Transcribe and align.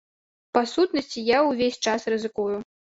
Па 0.57 0.63
сутнасці, 0.71 1.27
я 1.29 1.39
ўвесь 1.51 1.81
час 1.91 2.11
рызыкую. 2.17 2.53